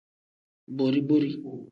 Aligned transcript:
Bori-bori. 0.79 1.29